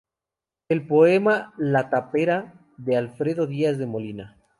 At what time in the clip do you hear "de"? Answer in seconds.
2.77-2.97, 3.77-3.85